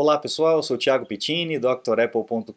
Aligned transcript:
Olá 0.00 0.16
pessoal, 0.16 0.58
eu 0.58 0.62
sou 0.62 0.78
Thiago 0.78 1.04
Pittini, 1.04 1.58
drapple.com.br. 1.58 2.54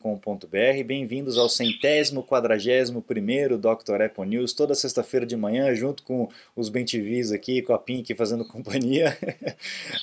Bem-vindos 0.86 1.40
ao 1.40 1.50
centésimo, 1.50 2.22
quadragésimo 2.24 3.02
primeiro 3.02 3.58
Dr. 3.58 4.00
Apple 4.06 4.28
News, 4.28 4.54
toda 4.54 4.76
sexta-feira 4.76 5.26
de 5.26 5.36
manhã, 5.36 5.74
junto 5.74 6.04
com 6.04 6.30
os 6.56 6.70
BenTVs 6.70 7.32
aqui, 7.32 7.64
com 7.64 7.74
a 7.74 7.80
Pink 7.80 8.14
fazendo 8.14 8.46
companhia. 8.48 9.18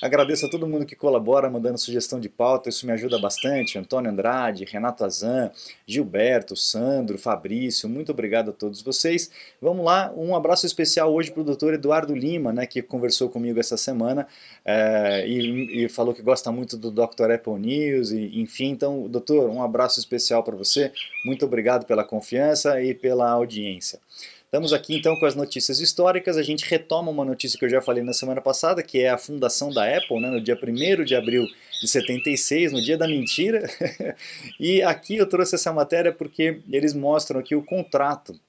Agradeço 0.03 0.47
a 0.47 0.49
todo 0.49 0.67
mundo 0.67 0.85
que 0.85 0.97
colabora, 0.97 1.49
mandando 1.49 1.77
sugestão 1.77 2.19
de 2.19 2.27
pauta, 2.27 2.67
isso 2.67 2.85
me 2.85 2.91
ajuda 2.91 3.17
bastante. 3.17 3.79
Antônio 3.79 4.11
Andrade, 4.11 4.65
Renato 4.65 5.05
Azan, 5.05 5.49
Gilberto, 5.87 6.57
Sandro, 6.57 7.17
Fabrício, 7.17 7.87
muito 7.87 8.11
obrigado 8.11 8.49
a 8.49 8.53
todos 8.53 8.81
vocês. 8.81 9.31
Vamos 9.61 9.85
lá, 9.85 10.11
um 10.13 10.35
abraço 10.35 10.65
especial 10.65 11.13
hoje 11.13 11.31
para 11.31 11.39
o 11.39 11.55
Dr. 11.55 11.75
Eduardo 11.75 12.13
Lima, 12.13 12.51
né, 12.51 12.65
que 12.65 12.81
conversou 12.81 13.29
comigo 13.29 13.57
essa 13.61 13.77
semana 13.77 14.27
é, 14.65 15.25
e, 15.25 15.85
e 15.85 15.87
falou 15.87 16.13
que 16.13 16.21
gosta 16.21 16.51
muito 16.51 16.75
do 16.75 16.91
Dr. 16.91 17.28
Apple 17.31 17.59
News, 17.59 18.11
e, 18.11 18.39
enfim. 18.39 18.69
Então, 18.71 19.07
doutor, 19.07 19.49
um 19.49 19.61
abraço 19.63 19.99
especial 19.99 20.43
para 20.43 20.55
você. 20.55 20.91
Muito 21.25 21.45
obrigado 21.45 21.85
pela 21.85 22.03
confiança 22.03 22.81
e 22.81 22.93
pela 22.93 23.29
audiência. 23.29 23.99
Estamos 24.49 24.73
aqui 24.73 24.95
então 24.95 25.15
com 25.19 25.27
as 25.27 25.35
notícias 25.35 25.79
históricas. 25.79 26.35
A 26.35 26.41
gente 26.41 26.67
retoma 26.67 27.11
uma 27.11 27.23
notícia 27.23 27.57
que 27.57 27.63
eu 27.63 27.69
já 27.69 27.83
falei 27.83 28.01
na 28.01 28.13
semana 28.13 28.41
passada, 28.41 28.81
que 28.81 28.99
é 28.99 29.11
a 29.11 29.17
fundação 29.17 29.69
da 29.69 29.85
Apple, 29.95 30.19
né, 30.19 30.31
no 30.31 30.41
dia 30.41 30.57
1 30.59 31.03
de 31.03 31.15
abril 31.15 31.45
de 31.79 31.87
76, 31.87 32.71
no 32.71 32.81
dia 32.81 32.97
da 32.97 33.07
mentira. 33.07 33.69
e 34.59 34.81
aqui 34.81 35.17
eu 35.17 35.29
trouxe 35.29 35.53
essa 35.53 35.71
matéria 35.71 36.11
porque 36.11 36.61
eles 36.71 36.95
mostram 36.95 37.39
aqui 37.39 37.55
o 37.55 37.61
contrato 37.61 38.39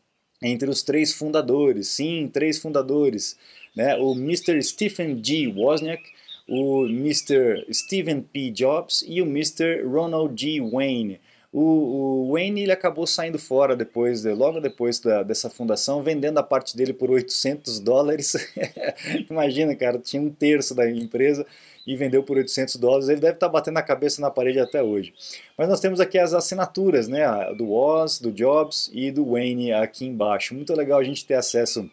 entre 0.42 0.70
os 0.70 0.82
três 0.82 1.12
fundadores. 1.12 1.88
Sim, 1.88 2.30
três 2.32 2.58
fundadores. 2.58 3.36
Né, 3.76 3.94
o 3.96 4.14
Mr. 4.14 4.62
Stephen 4.62 5.22
G. 5.22 5.48
Wozniak, 5.48 6.02
o 6.50 6.84
Mr. 6.86 7.64
Stephen 7.72 8.22
P. 8.22 8.50
Jobs 8.50 9.04
e 9.06 9.22
o 9.22 9.24
Mr. 9.24 9.84
Ronald 9.84 10.34
G. 10.36 10.60
Wayne. 10.60 11.20
O, 11.52 11.60
o, 11.60 12.32
Wayne 12.32 12.62
ele 12.62 12.72
acabou 12.72 13.06
saindo 13.06 13.38
fora 13.38 13.76
depois, 13.76 14.22
de, 14.22 14.32
logo 14.32 14.60
depois 14.60 14.98
da, 14.98 15.22
dessa 15.22 15.48
fundação, 15.48 16.02
vendendo 16.02 16.38
a 16.38 16.42
parte 16.42 16.76
dele 16.76 16.92
por 16.92 17.08
800 17.08 17.78
dólares. 17.78 18.34
Imagina, 19.30 19.76
cara, 19.76 19.98
tinha 19.98 20.20
um 20.20 20.30
terço 20.30 20.74
da 20.74 20.90
empresa 20.90 21.46
e 21.86 21.94
vendeu 21.94 22.24
por 22.24 22.36
800 22.36 22.76
dólares. 22.76 23.08
Ele 23.08 23.20
deve 23.20 23.34
estar 23.34 23.48
batendo 23.48 23.78
a 23.78 23.82
cabeça 23.82 24.20
na 24.20 24.30
parede 24.30 24.58
até 24.58 24.82
hoje. 24.82 25.14
Mas 25.56 25.68
nós 25.68 25.78
temos 25.78 26.00
aqui 26.00 26.18
as 26.18 26.34
assinaturas, 26.34 27.06
né, 27.06 27.22
do 27.56 27.70
Oz, 27.72 28.18
do 28.18 28.32
Jobs 28.32 28.90
e 28.92 29.12
do 29.12 29.24
Wayne 29.24 29.72
aqui 29.72 30.04
embaixo. 30.04 30.52
Muito 30.52 30.74
legal 30.74 30.98
a 30.98 31.04
gente 31.04 31.24
ter 31.24 31.34
acesso 31.34 31.88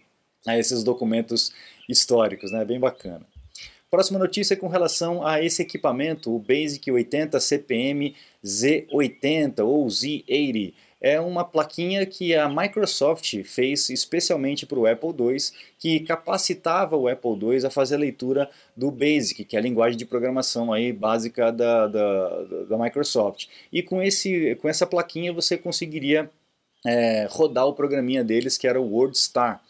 a 0.47 0.57
esses 0.57 0.83
documentos 0.83 1.51
históricos, 1.87 2.51
né, 2.51 2.65
bem 2.65 2.79
bacana. 2.79 3.25
Próxima 3.89 4.19
notícia 4.19 4.53
é 4.53 4.57
com 4.57 4.67
relação 4.67 5.25
a 5.25 5.41
esse 5.41 5.61
equipamento, 5.61 6.35
o 6.35 6.39
Basic 6.39 6.91
80 6.91 7.39
CPM 7.39 8.13
Z80 8.43 9.59
ou 9.59 9.87
Z80. 9.87 10.73
É 10.99 11.21
uma 11.21 11.45
plaquinha 11.45 12.05
que 12.05 12.35
a 12.35 12.49
Microsoft 12.49 13.43
fez 13.43 13.89
especialmente 13.89 14.65
para 14.65 14.79
o 14.79 14.87
Apple 14.87 15.09
II, 15.17 15.37
que 15.77 15.99
capacitava 16.01 16.97
o 16.97 17.07
Apple 17.07 17.37
II 17.39 17.65
a 17.65 17.69
fazer 17.69 17.95
a 17.95 17.99
leitura 17.99 18.49
do 18.75 18.91
BASIC, 18.91 19.45
que 19.45 19.55
é 19.55 19.59
a 19.59 19.61
linguagem 19.61 19.97
de 19.97 20.05
programação 20.05 20.73
aí 20.73 20.91
básica 20.91 21.51
da, 21.51 21.87
da, 21.87 22.43
da 22.67 22.77
Microsoft. 22.77 23.47
E 23.71 23.81
com, 23.83 24.01
esse, 24.01 24.55
com 24.55 24.67
essa 24.67 24.87
plaquinha 24.87 25.31
você 25.31 25.55
conseguiria 25.55 26.29
é, 26.85 27.27
rodar 27.29 27.67
o 27.67 27.73
programinha 27.73 28.23
deles, 28.23 28.57
que 28.57 28.67
era 28.67 28.81
o 28.81 28.91
WordStar 28.91 29.61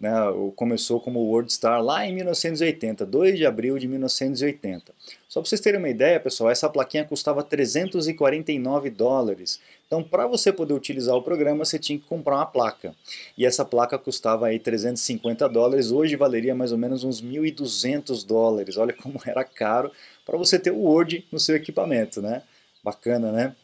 né, 0.00 0.10
começou 0.56 0.98
como 0.98 1.20
WordStar 1.20 1.82
lá 1.82 2.06
em 2.06 2.14
1980, 2.14 3.04
2 3.04 3.36
de 3.36 3.44
abril 3.44 3.78
de 3.78 3.86
1980. 3.86 4.92
Só 5.28 5.40
para 5.40 5.48
vocês 5.48 5.60
terem 5.60 5.78
uma 5.78 5.90
ideia, 5.90 6.18
pessoal, 6.18 6.50
essa 6.50 6.70
plaquinha 6.70 7.04
custava 7.04 7.42
349 7.42 8.88
dólares. 8.88 9.60
Então, 9.86 10.02
para 10.02 10.26
você 10.26 10.52
poder 10.52 10.72
utilizar 10.72 11.14
o 11.14 11.22
programa, 11.22 11.64
você 11.64 11.78
tinha 11.78 11.98
que 11.98 12.06
comprar 12.06 12.36
uma 12.36 12.46
placa. 12.46 12.94
E 13.36 13.44
essa 13.44 13.64
placa 13.64 13.98
custava 13.98 14.46
aí 14.46 14.58
350 14.58 15.46
dólares, 15.48 15.90
hoje 15.90 16.16
valeria 16.16 16.54
mais 16.54 16.72
ou 16.72 16.78
menos 16.78 17.04
uns 17.04 17.20
1.200 17.20 18.26
dólares. 18.26 18.78
Olha 18.78 18.94
como 18.94 19.20
era 19.26 19.44
caro 19.44 19.92
para 20.24 20.38
você 20.38 20.58
ter 20.58 20.70
o 20.70 20.78
Word 20.78 21.26
no 21.30 21.38
seu 21.38 21.56
equipamento, 21.56 22.22
né? 22.22 22.42
Bacana, 22.82 23.30
né? 23.30 23.54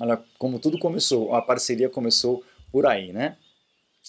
Olha 0.00 0.18
como 0.38 0.58
tudo 0.58 0.78
começou, 0.78 1.34
a 1.34 1.42
parceria 1.42 1.90
começou 1.90 2.42
por 2.70 2.86
aí, 2.86 3.12
né? 3.12 3.36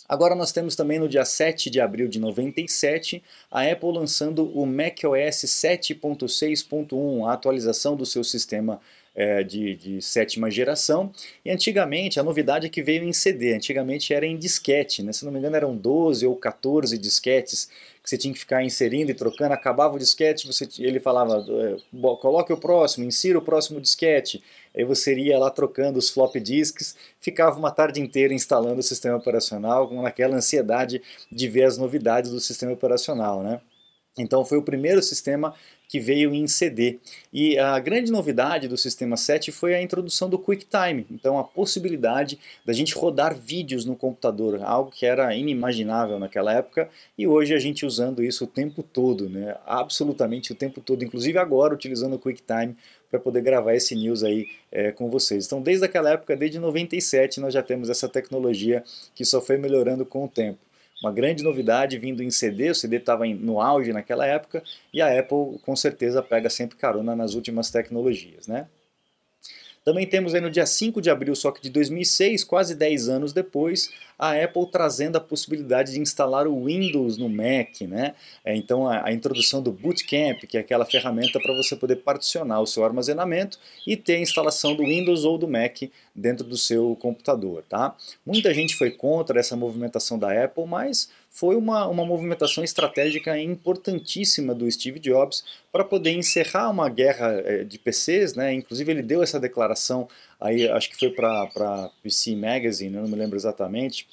Agora 0.08 0.36
nós 0.36 0.52
temos 0.52 0.76
também 0.76 1.00
no 1.00 1.08
dia 1.08 1.24
7 1.24 1.70
de 1.70 1.80
abril 1.80 2.08
de 2.08 2.20
97 2.20 3.24
a 3.50 3.64
Apple 3.64 3.94
lançando 3.94 4.46
o 4.58 4.66
macOS 4.66 5.46
7.6.1, 5.46 7.28
a 7.28 7.34
atualização 7.34 7.96
do 7.96 8.06
seu 8.06 8.24
sistema 8.24 8.82
é, 9.16 9.44
de, 9.44 9.76
de, 9.76 10.02
sétima 10.02 10.50
geração. 10.50 11.12
E 11.46 11.52
antigamente 11.52 12.20
a 12.20 12.24
novidade 12.24 12.66
é 12.66 12.70
que 12.70 12.82
veio 12.82 13.04
em 13.04 13.14
CD, 13.14 13.54
antigamente 13.54 14.14
era 14.14 14.26
em 14.26 14.38
disquete, 14.38 15.04
né? 15.04 15.14
se 15.14 15.24
não 15.24 15.32
me 15.32 15.40
engano 15.40 15.56
eram 15.56 15.76
12 15.76 16.26
ou 16.26 16.36
14 16.36 16.98
disquetes 16.98 17.70
que 18.04 18.10
você 18.10 18.18
tinha 18.18 18.34
que 18.34 18.40
ficar 18.40 18.62
inserindo 18.62 19.12
e 19.12 19.14
trocando, 19.14 19.54
acabava 19.54 19.96
o 19.96 20.00
disquete, 20.00 20.46
você, 20.46 20.68
ele 20.80 21.00
falava, 21.00 21.46
é, 21.48 21.78
coloque 22.18 22.52
o 22.52 22.58
próximo, 22.58 23.06
insira 23.06 23.40
o 23.40 23.42
próximo 23.42 23.80
disquete, 23.80 24.44
aí 24.76 24.84
você 24.84 25.16
ia 25.16 25.40
lá 25.40 25.50
trocando 25.50 25.98
os 25.98 26.10
flop 26.10 26.36
disks, 26.36 26.98
ficava 27.22 27.58
uma 27.58 27.72
tarde 27.72 28.02
inteira 28.02 28.34
instalando 28.34 28.82
o 28.82 28.84
sistema 28.84 29.16
operacional, 29.16 29.88
com 29.88 30.06
aquela 30.06 30.36
ansiedade 30.36 31.02
de 31.32 31.48
ver 31.48 31.64
as 31.64 31.78
novidades 31.78 32.30
do 32.30 32.42
sistema 32.42 32.74
operacional, 32.74 33.42
né? 33.42 33.62
Então 34.18 34.46
foi 34.46 34.58
o 34.58 34.64
primeiro 34.64 35.02
sistema 35.02 35.54
que 35.88 36.00
veio 36.00 36.34
em 36.34 36.48
CD. 36.48 37.00
E 37.32 37.58
a 37.58 37.78
grande 37.80 38.12
novidade 38.12 38.68
do 38.68 38.78
sistema 38.78 39.16
7 39.16 39.52
foi 39.52 39.76
a 39.76 39.82
introdução 39.82 40.30
do 40.30 40.40
QuickTime, 40.40 41.06
então 41.12 41.38
a 41.38 41.44
possibilidade 41.44 42.40
da 42.66 42.74
gente 42.74 42.96
rodar 42.96 43.36
vídeos 43.36 43.86
no 43.86 43.96
computador, 43.96 44.60
algo 44.64 44.90
que 44.90 45.06
era 45.06 45.36
inimaginável 45.36 46.18
naquela 46.18 46.52
época, 46.52 46.90
e 47.18 47.28
hoje 47.28 47.54
a 47.54 47.60
gente 47.60 47.86
usando 47.86 48.24
isso 48.24 48.46
o 48.46 48.48
tempo 48.48 48.82
todo, 48.82 49.30
né? 49.30 49.56
absolutamente 49.66 50.52
o 50.52 50.56
tempo 50.56 50.82
todo, 50.82 51.04
inclusive 51.04 51.38
agora 51.38 51.74
utilizando 51.74 52.16
o 52.16 52.20
QuickTime 52.20 52.76
para 53.12 53.20
poder 53.20 53.42
gravar 53.42 53.76
esse 53.76 53.96
news 53.96 54.24
aí 54.24 54.48
é, 54.72 54.92
com 54.92 55.10
vocês. 55.10 55.46
Então 55.46 55.62
desde 55.62 55.86
aquela 55.86 56.10
época, 56.12 56.36
desde 56.36 56.58
97, 56.58 57.40
nós 57.40 57.54
já 57.54 57.62
temos 57.62 57.88
essa 57.90 58.10
tecnologia 58.10 58.84
que 59.14 59.24
só 59.24 59.40
foi 59.40 59.58
melhorando 59.58 60.06
com 60.06 60.26
o 60.26 60.28
tempo 60.28 60.58
uma 61.04 61.12
grande 61.12 61.44
novidade 61.44 61.98
vindo 61.98 62.24
em 62.24 62.32
CD, 62.32 62.70
o 62.70 62.76
CD 62.76 62.96
estava 62.96 63.26
no 63.28 63.60
auge 63.60 63.92
naquela 63.92 64.26
época, 64.26 64.64
e 64.94 65.02
a 65.02 65.20
Apple 65.20 65.60
com 65.66 65.76
certeza 65.76 66.24
pega 66.24 66.50
sempre 66.50 66.78
carona 66.78 67.14
nas 67.14 67.34
últimas 67.34 67.70
tecnologias. 67.70 68.48
Né? 68.48 68.68
Também 69.84 70.08
temos 70.08 70.34
aí 70.34 70.40
no 70.40 70.50
dia 70.50 70.66
5 70.66 71.02
de 71.02 71.10
abril, 71.10 71.36
só 71.36 71.52
que 71.52 71.62
de 71.62 71.70
2006, 71.70 72.44
quase 72.44 72.74
10 72.76 73.10
anos 73.10 73.34
depois, 73.34 73.90
a 74.18 74.32
Apple 74.32 74.66
trazendo 74.72 75.18
a 75.18 75.22
possibilidade 75.22 75.92
de 75.92 76.00
instalar 76.00 76.48
o 76.48 76.66
Windows 76.66 77.18
no 77.18 77.28
Mac, 77.28 77.82
né? 77.82 78.16
É, 78.46 78.56
então 78.56 78.88
a, 78.88 79.08
a, 79.08 79.12
introdução 79.12 79.62
do 79.62 79.72
Bootcamp, 79.72 80.46
que 80.48 80.58
é 80.58 80.62
aquela 80.62 80.86
ferramenta 80.86 81.40
para 81.40 81.54
você 81.54 81.76
poder 81.76 81.98
particionar 81.98 82.62
o 82.62 82.68
seu 82.68 82.86
armazenamento 82.86 83.60
e 83.86 83.98
ter 83.98 84.16
a 84.16 84.20
instalação 84.20 84.76
do 84.76 84.84
Windows 84.84 85.26
ou 85.26 85.38
do 85.38 85.48
Mac 85.48 85.82
dentro 86.16 86.46
do 86.46 86.58
seu 86.58 86.98
computador, 87.02 87.64
tá? 87.68 87.96
Muita 88.26 88.54
gente 88.54 88.76
foi 88.76 88.92
contra 88.92 89.40
essa 89.40 89.58
movimentação 89.58 90.18
da 90.18 90.44
Apple, 90.44 90.66
mas 90.66 91.10
foi 91.34 91.56
uma, 91.56 91.88
uma 91.88 92.06
movimentação 92.06 92.64
estratégica 92.64 93.38
importantíssima 93.40 94.54
do 94.54 94.70
Steve 94.72 95.00
Jobs 95.00 95.44
para 95.72 95.84
poder 95.84 96.12
encerrar 96.12 96.70
uma 96.70 96.88
guerra 96.88 97.34
é, 97.44 97.64
de 97.64 97.80
PCs, 97.80 98.36
né? 98.36 98.54
Inclusive 98.54 98.92
ele 98.92 99.02
deu 99.02 99.24
essa 99.24 99.40
declaração 99.40 100.08
aí, 100.40 100.70
acho 100.70 100.92
que 100.92 100.98
foi 100.98 101.10
para 101.10 101.90
PC 102.04 102.36
Magazine, 102.36 102.96
eu 102.96 103.02
não 103.02 103.10
me 103.10 103.16
lembro 103.16 103.36
exatamente, 103.36 104.08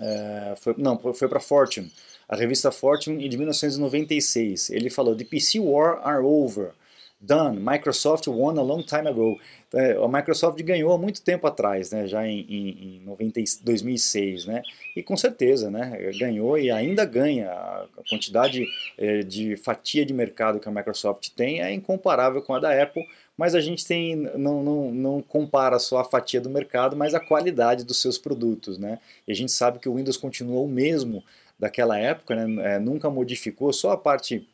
é, 0.00 0.54
foi, 0.56 0.74
não, 0.78 0.96
foi 1.12 1.28
para 1.28 1.40
Fortune, 1.40 1.90
a 2.28 2.36
revista 2.36 2.70
Fortune 2.70 3.28
de 3.28 3.36
1996. 3.36 4.70
Ele 4.70 4.90
falou: 4.90 5.16
The 5.16 5.24
PC 5.24 5.58
war 5.58 6.00
are 6.06 6.24
over. 6.24 6.70
Done. 7.24 7.58
Microsoft 7.58 8.26
won 8.28 8.58
a 8.58 8.62
long 8.62 8.82
time 8.82 9.08
ago. 9.08 9.38
É, 9.72 9.92
a 9.92 10.06
Microsoft 10.06 10.62
ganhou 10.62 10.92
há 10.92 10.98
muito 10.98 11.20
tempo 11.20 11.46
atrás, 11.48 11.90
né, 11.90 12.06
já 12.06 12.24
em, 12.24 12.46
em, 12.48 12.98
em 12.98 13.00
90, 13.00 13.40
2006, 13.64 14.46
né, 14.46 14.62
e 14.94 15.02
com 15.02 15.16
certeza, 15.16 15.68
né, 15.68 16.12
ganhou 16.16 16.56
e 16.56 16.70
ainda 16.70 17.04
ganha. 17.04 17.50
A 17.50 17.86
quantidade 18.08 18.64
é, 18.96 19.22
de 19.22 19.56
fatia 19.56 20.06
de 20.06 20.14
mercado 20.14 20.60
que 20.60 20.68
a 20.68 20.72
Microsoft 20.72 21.30
tem 21.30 21.60
é 21.60 21.72
incomparável 21.72 22.40
com 22.40 22.54
a 22.54 22.60
da 22.60 22.80
Apple, 22.80 23.04
mas 23.36 23.56
a 23.56 23.60
gente 23.60 23.84
tem, 23.84 24.14
não, 24.14 24.62
não, 24.62 24.90
não 24.92 25.22
compara 25.22 25.80
só 25.80 25.98
a 25.98 26.04
fatia 26.04 26.40
do 26.40 26.48
mercado, 26.48 26.94
mas 26.94 27.12
a 27.12 27.20
qualidade 27.20 27.84
dos 27.84 28.00
seus 28.00 28.16
produtos, 28.16 28.78
né, 28.78 29.00
e 29.26 29.32
a 29.32 29.34
gente 29.34 29.50
sabe 29.50 29.80
que 29.80 29.88
o 29.88 29.96
Windows 29.96 30.16
continua 30.16 30.60
o 30.60 30.68
mesmo 30.68 31.24
daquela 31.58 31.98
época, 31.98 32.36
né, 32.36 32.74
é, 32.74 32.78
nunca 32.78 33.10
modificou, 33.10 33.72
só 33.72 33.90
a 33.90 33.96
parte 33.96 34.46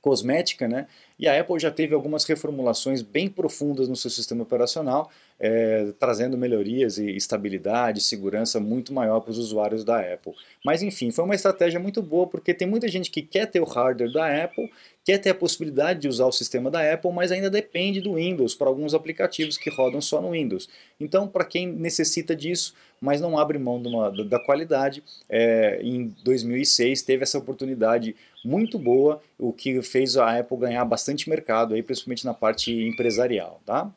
cosmética, 0.00 0.68
né? 0.68 0.86
E 1.18 1.26
a 1.26 1.40
Apple 1.40 1.58
já 1.58 1.70
teve 1.70 1.94
algumas 1.94 2.24
reformulações 2.24 3.02
bem 3.02 3.28
profundas 3.28 3.88
no 3.88 3.96
seu 3.96 4.10
sistema 4.10 4.42
operacional, 4.42 5.10
é, 5.38 5.92
trazendo 5.98 6.38
melhorias 6.38 6.98
e 6.98 7.10
estabilidade, 7.10 8.00
segurança 8.00 8.60
muito 8.60 8.92
maior 8.92 9.20
para 9.20 9.32
os 9.32 9.38
usuários 9.38 9.84
da 9.84 10.00
Apple. 10.00 10.32
Mas 10.64 10.82
enfim, 10.82 11.10
foi 11.10 11.24
uma 11.24 11.34
estratégia 11.34 11.80
muito 11.80 12.00
boa 12.00 12.26
porque 12.26 12.54
tem 12.54 12.68
muita 12.68 12.86
gente 12.88 13.10
que 13.10 13.22
quer 13.22 13.46
ter 13.46 13.60
o 13.60 13.64
hardware 13.64 14.12
da 14.12 14.44
Apple, 14.44 14.70
quer 15.08 15.16
ter 15.16 15.30
a 15.30 15.34
possibilidade 15.34 16.00
de 16.00 16.08
usar 16.08 16.26
o 16.26 16.32
sistema 16.32 16.70
da 16.70 16.92
Apple, 16.92 17.10
mas 17.10 17.32
ainda 17.32 17.48
depende 17.48 17.98
do 17.98 18.16
Windows 18.16 18.54
para 18.54 18.68
alguns 18.68 18.92
aplicativos 18.92 19.56
que 19.56 19.70
rodam 19.70 20.02
só 20.02 20.20
no 20.20 20.32
Windows. 20.32 20.68
Então, 21.00 21.26
para 21.26 21.46
quem 21.46 21.66
necessita 21.66 22.36
disso, 22.36 22.74
mas 23.00 23.18
não 23.18 23.38
abre 23.38 23.58
mão 23.58 23.76
uma, 23.76 24.10
da 24.26 24.38
qualidade, 24.38 25.02
é, 25.26 25.80
em 25.82 26.14
2006 26.22 27.00
teve 27.00 27.22
essa 27.22 27.38
oportunidade 27.38 28.14
muito 28.44 28.78
boa, 28.78 29.22
o 29.38 29.50
que 29.50 29.80
fez 29.80 30.18
a 30.18 30.40
Apple 30.40 30.58
ganhar 30.58 30.84
bastante 30.84 31.30
mercado, 31.30 31.72
aí, 31.72 31.82
principalmente 31.82 32.26
na 32.26 32.34
parte 32.34 32.70
empresarial. 32.70 33.62
Tá? 33.64 33.90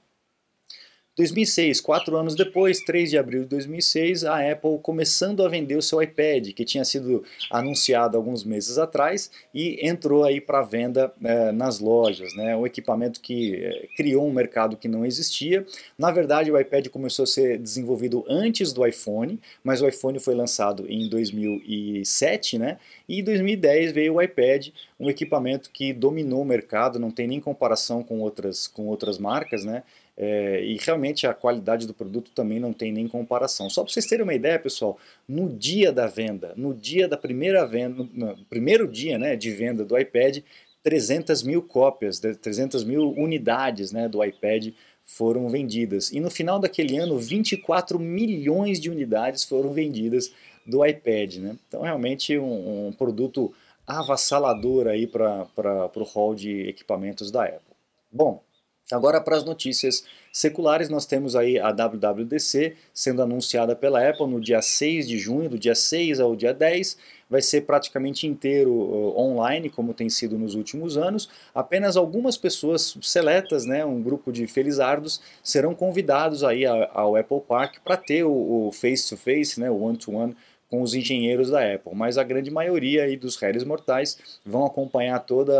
2006, 1.17 1.81
quatro 1.81 2.15
anos 2.15 2.35
depois, 2.35 2.79
3 2.85 3.09
de 3.09 3.17
abril 3.17 3.41
de 3.41 3.49
2006, 3.49 4.23
a 4.23 4.49
Apple 4.49 4.79
começando 4.81 5.43
a 5.43 5.49
vender 5.49 5.75
o 5.75 5.81
seu 5.81 6.01
iPad, 6.01 6.53
que 6.53 6.63
tinha 6.63 6.85
sido 6.85 7.21
anunciado 7.51 8.15
alguns 8.15 8.45
meses 8.45 8.77
atrás 8.77 9.29
e 9.53 9.85
entrou 9.85 10.23
aí 10.23 10.39
para 10.39 10.61
venda 10.61 11.13
é, 11.21 11.51
nas 11.51 11.81
lojas, 11.81 12.33
né? 12.37 12.55
Um 12.55 12.65
equipamento 12.65 13.19
que 13.19 13.55
é, 13.55 13.87
criou 13.97 14.25
um 14.25 14.31
mercado 14.31 14.77
que 14.77 14.87
não 14.87 15.05
existia. 15.05 15.65
Na 15.97 16.11
verdade, 16.11 16.49
o 16.49 16.57
iPad 16.57 16.87
começou 16.87 17.23
a 17.23 17.27
ser 17.27 17.57
desenvolvido 17.57 18.23
antes 18.29 18.71
do 18.71 18.87
iPhone, 18.87 19.37
mas 19.61 19.81
o 19.81 19.87
iPhone 19.89 20.17
foi 20.17 20.33
lançado 20.33 20.85
em 20.89 21.09
2007, 21.09 22.57
né? 22.57 22.77
E 23.07 23.19
em 23.19 23.23
2010 23.23 23.91
veio 23.91 24.15
o 24.15 24.21
iPad, 24.21 24.69
um 24.97 25.09
equipamento 25.09 25.71
que 25.71 25.91
dominou 25.91 26.41
o 26.41 26.45
mercado, 26.45 26.97
não 26.97 27.11
tem 27.11 27.27
nem 27.27 27.41
comparação 27.41 28.01
com 28.01 28.21
outras, 28.21 28.65
com 28.65 28.87
outras 28.87 29.17
marcas, 29.17 29.65
né? 29.65 29.83
É, 30.17 30.63
e 30.63 30.77
realmente 30.77 31.25
a 31.25 31.33
qualidade 31.33 31.87
do 31.87 31.93
produto 31.93 32.31
também 32.31 32.59
não 32.59 32.73
tem 32.73 32.91
nem 32.91 33.07
comparação. 33.07 33.69
Só 33.69 33.83
para 33.83 33.91
vocês 33.91 34.05
terem 34.05 34.23
uma 34.23 34.33
ideia, 34.33 34.59
pessoal, 34.59 34.97
no 35.27 35.49
dia 35.49 35.91
da 35.91 36.07
venda, 36.07 36.53
no 36.55 36.73
dia 36.73 37.07
da 37.07 37.17
primeira 37.17 37.65
venda, 37.65 38.07
no 38.13 38.37
primeiro 38.45 38.87
dia 38.87 39.17
né, 39.17 39.35
de 39.35 39.51
venda 39.51 39.83
do 39.85 39.97
iPad, 39.97 40.39
300 40.83 41.43
mil 41.43 41.61
cópias, 41.61 42.19
300 42.19 42.83
mil 42.83 43.11
unidades 43.11 43.91
né, 43.91 44.07
do 44.09 44.23
iPad 44.23 44.73
foram 45.05 45.49
vendidas. 45.49 46.11
E 46.11 46.19
no 46.19 46.29
final 46.29 46.59
daquele 46.59 46.97
ano, 46.97 47.17
24 47.17 47.99
milhões 47.99 48.79
de 48.79 48.89
unidades 48.89 49.43
foram 49.43 49.71
vendidas 49.73 50.33
do 50.65 50.85
iPad. 50.85 51.37
Né? 51.37 51.57
Então, 51.67 51.81
realmente, 51.81 52.37
um, 52.37 52.87
um 52.87 52.93
produto 52.93 53.53
avassalador 53.85 54.85
para 55.11 55.91
o 55.95 56.03
hall 56.03 56.33
de 56.33 56.61
equipamentos 56.61 57.29
da 57.29 57.45
Apple. 57.45 57.75
Bom, 58.11 58.43
Agora 58.93 59.21
para 59.21 59.35
as 59.35 59.43
notícias 59.43 60.03
seculares, 60.31 60.89
nós 60.89 61.05
temos 61.05 61.35
aí 61.35 61.59
a 61.59 61.71
WWDC 61.71 62.75
sendo 62.93 63.21
anunciada 63.21 63.75
pela 63.75 64.07
Apple 64.07 64.27
no 64.27 64.39
dia 64.39 64.61
6 64.61 65.07
de 65.07 65.17
junho, 65.17 65.49
do 65.49 65.59
dia 65.59 65.75
6 65.75 66.19
ao 66.19 66.35
dia 66.35 66.53
10, 66.53 66.97
vai 67.29 67.41
ser 67.41 67.61
praticamente 67.61 68.27
inteiro 68.27 68.71
uh, 68.71 69.17
online, 69.17 69.69
como 69.69 69.93
tem 69.93 70.09
sido 70.09 70.37
nos 70.37 70.53
últimos 70.53 70.97
anos. 70.97 71.29
Apenas 71.55 71.95
algumas 71.95 72.35
pessoas 72.37 72.97
seletas, 73.01 73.65
né, 73.65 73.85
um 73.85 74.01
grupo 74.01 74.31
de 74.31 74.45
felizardos, 74.47 75.21
serão 75.41 75.73
convidados 75.73 76.43
aí 76.43 76.65
ao 76.65 77.15
Apple 77.15 77.41
Park 77.47 77.77
para 77.83 77.95
ter 77.95 78.25
o 78.25 78.69
face-to-face, 78.73 79.55
-face, 79.55 79.59
né, 79.59 79.71
o 79.71 79.81
one-to-one, 79.81 80.33
-one, 80.33 80.35
com 80.71 80.81
os 80.81 80.93
engenheiros 80.93 81.49
da 81.49 81.73
Apple, 81.73 81.93
mas 81.93 82.17
a 82.17 82.23
grande 82.23 82.49
maioria 82.49 83.03
aí 83.03 83.17
dos 83.17 83.35
réis 83.35 83.65
mortais 83.65 84.17
vão 84.45 84.65
acompanhar 84.65 85.19
todas 85.19 85.53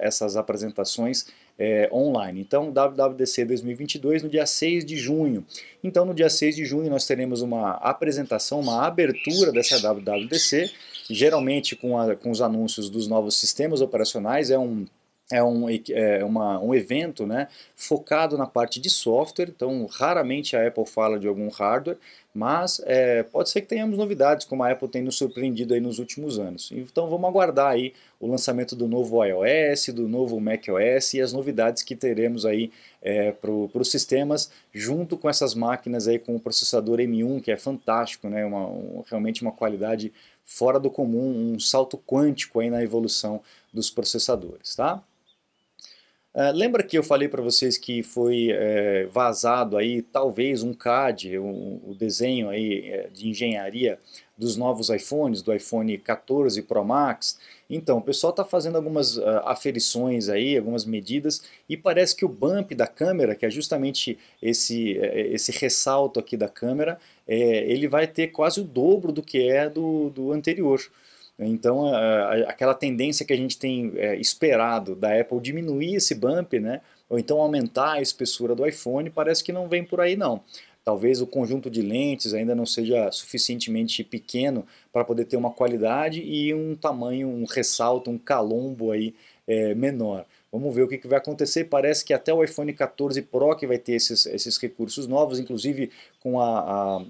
essas 0.00 0.36
apresentações 0.36 1.26
é, 1.58 1.88
online. 1.90 2.42
Então, 2.42 2.70
WWDC 2.70 3.46
2022 3.46 4.22
no 4.22 4.28
dia 4.28 4.44
6 4.44 4.84
de 4.84 4.96
junho. 4.96 5.42
Então, 5.82 6.04
no 6.04 6.12
dia 6.12 6.28
6 6.28 6.54
de 6.54 6.66
junho 6.66 6.90
nós 6.90 7.06
teremos 7.06 7.40
uma 7.40 7.72
apresentação, 7.76 8.60
uma 8.60 8.86
abertura 8.86 9.50
dessa 9.50 9.80
WWDC, 9.80 10.70
geralmente 11.08 11.74
com, 11.74 11.98
a, 11.98 12.14
com 12.14 12.30
os 12.30 12.42
anúncios 12.42 12.90
dos 12.90 13.08
novos 13.08 13.36
sistemas 13.36 13.80
operacionais, 13.80 14.50
é 14.50 14.58
um 14.58 14.84
é 15.30 15.44
um, 15.44 15.66
é 15.68 16.24
uma, 16.24 16.58
um 16.58 16.74
evento 16.74 17.26
né, 17.26 17.48
focado 17.76 18.38
na 18.38 18.46
parte 18.46 18.80
de 18.80 18.88
software, 18.88 19.52
então 19.54 19.86
raramente 19.86 20.56
a 20.56 20.66
Apple 20.66 20.86
fala 20.86 21.18
de 21.18 21.28
algum 21.28 21.48
hardware, 21.48 21.98
mas 22.34 22.80
é, 22.86 23.22
pode 23.24 23.50
ser 23.50 23.60
que 23.60 23.66
tenhamos 23.66 23.98
novidades, 23.98 24.46
como 24.46 24.62
a 24.62 24.70
Apple 24.70 24.88
tem 24.88 25.02
nos 25.02 25.16
surpreendido 25.16 25.74
aí 25.74 25.80
nos 25.80 25.98
últimos 25.98 26.38
anos. 26.38 26.70
Então 26.72 27.10
vamos 27.10 27.28
aguardar 27.28 27.72
aí 27.72 27.92
o 28.18 28.26
lançamento 28.26 28.74
do 28.74 28.88
novo 28.88 29.22
iOS, 29.22 29.88
do 29.88 30.08
novo 30.08 30.40
macOS 30.40 31.14
e 31.14 31.20
as 31.20 31.32
novidades 31.32 31.82
que 31.82 31.94
teremos 31.94 32.46
aí 32.46 32.70
é, 33.02 33.32
para 33.32 33.50
os 33.50 33.90
sistemas, 33.90 34.50
junto 34.72 35.18
com 35.18 35.28
essas 35.28 35.54
máquinas 35.54 36.08
aí 36.08 36.18
com 36.18 36.36
o 36.36 36.40
processador 36.40 36.98
M1, 36.98 37.42
que 37.42 37.50
é 37.50 37.56
fantástico, 37.56 38.28
né, 38.28 38.46
uma, 38.46 38.66
um, 38.66 39.04
realmente 39.06 39.42
uma 39.42 39.52
qualidade 39.52 40.12
fora 40.44 40.80
do 40.80 40.90
comum, 40.90 41.52
um 41.52 41.60
salto 41.60 41.98
quântico 41.98 42.60
aí 42.60 42.70
na 42.70 42.82
evolução 42.82 43.42
dos 43.72 43.90
processadores, 43.90 44.74
tá? 44.74 45.02
Uh, 46.34 46.52
lembra 46.54 46.82
que 46.82 46.96
eu 46.96 47.02
falei 47.02 47.26
para 47.26 47.42
vocês 47.42 47.78
que 47.78 48.02
foi 48.02 48.50
é, 48.50 49.06
vazado 49.06 49.76
aí 49.78 50.02
talvez 50.02 50.62
um 50.62 50.74
CAD, 50.74 51.38
o, 51.38 51.80
o 51.90 51.96
desenho 51.98 52.50
aí 52.50 52.86
é, 52.86 53.08
de 53.08 53.28
engenharia 53.28 53.98
dos 54.36 54.56
novos 54.56 54.90
iPhones, 54.90 55.42
do 55.42 55.52
iPhone 55.52 55.96
14 55.98 56.62
Pro 56.62 56.84
Max? 56.84 57.38
Então, 57.68 57.98
o 57.98 58.02
pessoal 58.02 58.30
está 58.30 58.44
fazendo 58.44 58.76
algumas 58.76 59.16
uh, 59.16 59.22
aferições 59.44 60.28
aí, 60.28 60.56
algumas 60.56 60.84
medidas, 60.84 61.42
e 61.68 61.76
parece 61.76 62.14
que 62.14 62.24
o 62.24 62.28
bump 62.28 62.74
da 62.74 62.86
câmera, 62.86 63.34
que 63.34 63.44
é 63.44 63.50
justamente 63.50 64.18
esse, 64.40 64.92
esse 64.92 65.50
ressalto 65.50 66.20
aqui 66.20 66.36
da 66.36 66.48
câmera, 66.48 67.00
é, 67.26 67.70
ele 67.70 67.88
vai 67.88 68.06
ter 68.06 68.28
quase 68.28 68.60
o 68.60 68.64
dobro 68.64 69.12
do 69.12 69.22
que 69.22 69.50
é 69.50 69.68
do, 69.68 70.10
do 70.10 70.32
anterior. 70.32 70.80
Então, 71.38 71.92
aquela 72.48 72.74
tendência 72.74 73.24
que 73.24 73.32
a 73.32 73.36
gente 73.36 73.56
tem 73.56 73.92
é, 73.94 74.16
esperado 74.16 74.96
da 74.96 75.20
Apple 75.20 75.40
diminuir 75.40 75.94
esse 75.94 76.14
bump, 76.14 76.58
né, 76.58 76.80
ou 77.08 77.18
então 77.18 77.40
aumentar 77.40 77.92
a 77.92 78.02
espessura 78.02 78.54
do 78.54 78.66
iPhone, 78.66 79.08
parece 79.08 79.44
que 79.44 79.52
não 79.52 79.68
vem 79.68 79.84
por 79.84 80.00
aí 80.00 80.16
não. 80.16 80.42
Talvez 80.84 81.20
o 81.20 81.26
conjunto 81.26 81.70
de 81.70 81.82
lentes 81.82 82.34
ainda 82.34 82.54
não 82.54 82.64
seja 82.64 83.10
suficientemente 83.12 84.02
pequeno 84.02 84.66
para 84.92 85.04
poder 85.04 85.26
ter 85.26 85.36
uma 85.36 85.50
qualidade 85.50 86.22
e 86.22 86.52
um 86.54 86.74
tamanho, 86.74 87.28
um 87.28 87.44
ressalto, 87.44 88.10
um 88.10 88.18
calombo 88.18 88.90
aí 88.90 89.14
é, 89.46 89.74
menor. 89.74 90.24
Vamos 90.50 90.74
ver 90.74 90.82
o 90.82 90.88
que, 90.88 90.96
que, 90.96 91.06
vai 91.06 91.18
acontecer. 91.18 91.64
Parece 91.64 92.02
que 92.04 92.14
até 92.14 92.32
o 92.32 92.42
iPhone 92.42 92.72
14 92.72 93.20
Pro 93.22 93.54
que 93.54 93.66
vai 93.66 93.78
ter 93.78 93.92
esses, 93.92 94.24
esses 94.26 94.56
recursos 94.56 95.06
novos, 95.06 95.38
inclusive 95.38 95.90
com 96.20 96.40
a, 96.40 96.60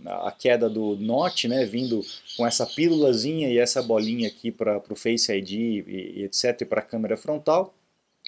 a, 0.06 0.28
a, 0.28 0.32
queda 0.32 0.68
do 0.68 0.96
Note, 0.96 1.46
né, 1.46 1.64
vindo 1.64 2.00
com 2.36 2.44
essa 2.44 2.66
pílulazinha 2.66 3.48
e 3.48 3.58
essa 3.58 3.80
bolinha 3.80 4.26
aqui 4.28 4.50
para 4.50 4.82
o 4.90 4.96
Face 4.96 5.32
ID 5.32 5.50
e, 5.52 5.84
e 6.16 6.24
etc, 6.24 6.66
para 6.66 6.80
a 6.80 6.84
câmera 6.84 7.16
frontal. 7.16 7.72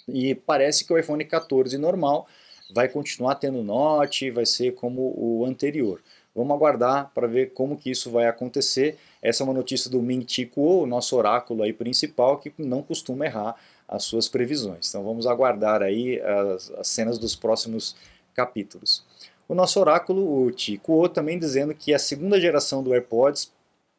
E 0.06 0.34
parece 0.34 0.84
que 0.84 0.92
o 0.92 0.98
iPhone 0.98 1.24
14 1.24 1.76
normal 1.76 2.28
vai 2.72 2.88
continuar 2.88 3.34
tendo 3.34 3.64
Note, 3.64 4.30
vai 4.30 4.46
ser 4.46 4.74
como 4.74 5.12
o 5.16 5.44
anterior. 5.44 6.00
Vamos 6.32 6.54
aguardar 6.54 7.10
para 7.12 7.26
ver 7.26 7.52
como 7.52 7.76
que 7.76 7.90
isso 7.90 8.10
vai 8.10 8.26
acontecer. 8.26 8.96
Essa 9.20 9.42
é 9.42 9.44
uma 9.44 9.52
notícia 9.52 9.90
do 9.90 10.00
Ming 10.00 10.24
Chi 10.26 10.46
Kuo, 10.46 10.84
o 10.84 10.86
nosso 10.86 11.16
oráculo 11.16 11.64
aí 11.64 11.72
principal, 11.72 12.38
que 12.38 12.52
não 12.56 12.82
costuma 12.82 13.26
errar 13.26 13.56
as 13.90 14.04
suas 14.04 14.28
previsões. 14.28 14.88
Então 14.88 15.02
vamos 15.02 15.26
aguardar 15.26 15.82
aí 15.82 16.20
as, 16.20 16.70
as 16.70 16.88
cenas 16.88 17.18
dos 17.18 17.34
próximos 17.34 17.96
capítulos. 18.32 19.04
O 19.48 19.54
nosso 19.54 19.80
oráculo, 19.80 20.44
o 20.44 20.52
Tico, 20.52 21.08
também 21.08 21.36
dizendo 21.36 21.74
que 21.74 21.92
a 21.92 21.98
segunda 21.98 22.40
geração 22.40 22.84
do 22.84 22.94
AirPods 22.94 23.52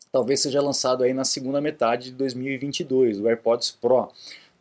talvez 0.09 0.41
seja 0.41 0.61
lançado 0.61 1.03
aí 1.03 1.13
na 1.13 1.25
segunda 1.25 1.59
metade 1.59 2.05
de 2.05 2.15
2022, 2.15 3.19
o 3.19 3.27
AirPods 3.27 3.71
Pro, 3.71 4.09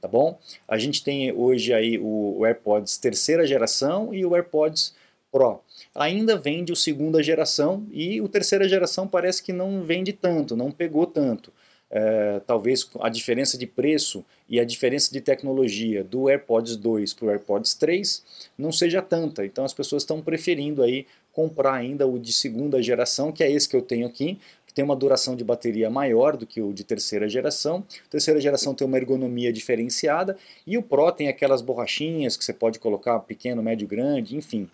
tá 0.00 0.08
bom? 0.08 0.38
A 0.66 0.78
gente 0.78 1.02
tem 1.02 1.32
hoje 1.32 1.72
aí 1.72 1.98
o 1.98 2.44
AirPods 2.44 2.98
terceira 2.98 3.46
geração 3.46 4.12
e 4.12 4.26
o 4.26 4.34
AirPods 4.34 4.94
Pro. 5.30 5.60
Ainda 5.94 6.36
vende 6.36 6.72
o 6.72 6.76
segunda 6.76 7.22
geração 7.22 7.86
e 7.92 8.20
o 8.20 8.28
terceira 8.28 8.68
geração 8.68 9.06
parece 9.06 9.42
que 9.42 9.52
não 9.52 9.82
vende 9.82 10.12
tanto, 10.12 10.56
não 10.56 10.72
pegou 10.72 11.06
tanto 11.06 11.52
é, 11.90 12.40
talvez 12.46 12.88
a 13.00 13.08
diferença 13.08 13.58
de 13.58 13.66
preço 13.66 14.24
e 14.48 14.60
a 14.60 14.64
diferença 14.64 15.12
de 15.12 15.20
tecnologia 15.20 16.04
do 16.04 16.28
AirPods 16.28 16.76
2 16.76 17.14
para 17.14 17.26
o 17.26 17.30
AirPods 17.30 17.74
3 17.74 18.24
não 18.56 18.70
seja 18.70 19.02
tanta. 19.02 19.44
Então 19.44 19.64
as 19.64 19.74
pessoas 19.74 20.02
estão 20.02 20.22
preferindo 20.22 20.82
aí 20.82 21.06
comprar 21.32 21.74
ainda 21.74 22.06
o 22.06 22.18
de 22.18 22.32
segunda 22.32 22.82
geração, 22.82 23.32
que 23.32 23.42
é 23.42 23.50
esse 23.50 23.68
que 23.68 23.76
eu 23.76 23.82
tenho 23.82 24.06
aqui, 24.06 24.38
que 24.66 24.74
tem 24.74 24.84
uma 24.84 24.94
duração 24.94 25.34
de 25.34 25.42
bateria 25.42 25.90
maior 25.90 26.36
do 26.36 26.46
que 26.46 26.62
o 26.62 26.72
de 26.72 26.84
terceira 26.84 27.28
geração. 27.28 27.84
Terceira 28.08 28.40
geração 28.40 28.72
tem 28.72 28.86
uma 28.86 28.96
ergonomia 28.96 29.52
diferenciada 29.52 30.36
e 30.64 30.78
o 30.78 30.82
Pro 30.82 31.10
tem 31.10 31.28
aquelas 31.28 31.60
borrachinhas 31.60 32.36
que 32.36 32.44
você 32.44 32.52
pode 32.52 32.78
colocar 32.78 33.18
pequeno, 33.20 33.62
médio, 33.62 33.88
grande, 33.88 34.36
enfim. 34.36 34.70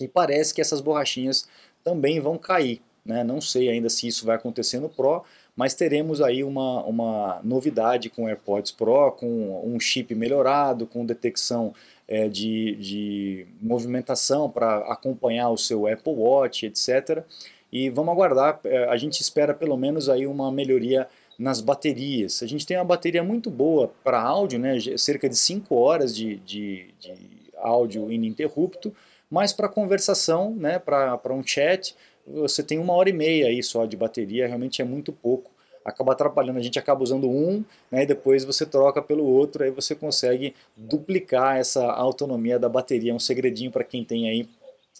E 0.00 0.06
parece 0.06 0.54
que 0.54 0.60
essas 0.60 0.80
borrachinhas 0.80 1.48
também 1.82 2.20
vão 2.20 2.38
cair. 2.38 2.80
Né? 3.04 3.24
Não 3.24 3.40
sei 3.40 3.68
ainda 3.68 3.88
se 3.88 4.06
isso 4.06 4.24
vai 4.24 4.36
acontecer 4.36 4.78
no 4.78 4.88
Pro, 4.88 5.24
mas 5.54 5.74
teremos 5.74 6.22
aí 6.22 6.42
uma, 6.42 6.82
uma 6.84 7.40
novidade 7.44 8.08
com 8.08 8.24
o 8.24 8.28
AirPods 8.28 8.72
Pro, 8.72 9.12
com 9.12 9.62
um 9.64 9.78
chip 9.78 10.14
melhorado, 10.14 10.86
com 10.86 11.04
detecção 11.04 11.74
é, 12.08 12.28
de, 12.28 12.74
de 12.76 13.46
movimentação 13.60 14.50
para 14.50 14.78
acompanhar 14.92 15.50
o 15.50 15.58
seu 15.58 15.86
Apple 15.86 16.14
Watch, 16.14 16.66
etc. 16.66 17.24
E 17.70 17.90
vamos 17.90 18.12
aguardar, 18.12 18.60
é, 18.64 18.84
a 18.84 18.96
gente 18.96 19.20
espera 19.20 19.54
pelo 19.54 19.76
menos 19.76 20.08
aí 20.08 20.26
uma 20.26 20.50
melhoria 20.50 21.06
nas 21.38 21.60
baterias. 21.60 22.42
A 22.42 22.46
gente 22.46 22.66
tem 22.66 22.76
uma 22.76 22.84
bateria 22.84 23.22
muito 23.22 23.50
boa 23.50 23.92
para 24.02 24.20
áudio, 24.20 24.58
né, 24.58 24.78
cerca 24.96 25.28
de 25.28 25.36
5 25.36 25.74
horas 25.74 26.14
de, 26.14 26.36
de, 26.36 26.86
de 26.98 27.14
áudio 27.56 28.10
ininterrupto, 28.12 28.94
mas 29.30 29.52
para 29.52 29.68
conversação, 29.68 30.54
né, 30.54 30.78
para 30.78 31.32
um 31.32 31.42
chat, 31.42 31.96
você 32.26 32.62
tem 32.62 32.78
uma 32.78 32.92
hora 32.92 33.08
e 33.08 33.12
meia 33.12 33.46
aí 33.46 33.62
só 33.62 33.84
de 33.86 33.96
bateria, 33.96 34.46
realmente 34.46 34.80
é 34.80 34.84
muito 34.84 35.12
pouco 35.12 35.50
acaba 35.84 36.12
atrapalhando. 36.12 36.58
A 36.58 36.62
gente 36.62 36.78
acaba 36.78 37.02
usando 37.02 37.28
um, 37.28 37.64
né, 37.90 38.02
e 38.02 38.06
depois 38.06 38.44
você 38.44 38.64
troca 38.64 39.02
pelo 39.02 39.24
outro, 39.24 39.64
aí 39.64 39.70
você 39.70 39.94
consegue 39.94 40.54
duplicar 40.76 41.56
essa 41.56 41.84
autonomia 41.92 42.58
da 42.58 42.68
bateria. 42.68 43.12
É 43.12 43.14
um 43.14 43.18
segredinho 43.18 43.70
para 43.70 43.84
quem 43.84 44.04
tem 44.04 44.28
aí 44.28 44.48